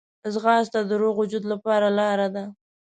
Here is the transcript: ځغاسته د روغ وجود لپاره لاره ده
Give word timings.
ځغاسته 0.33 0.79
د 0.89 0.91
روغ 1.01 1.15
وجود 1.21 1.43
لپاره 1.51 1.87
لاره 1.99 2.27
ده 2.35 2.43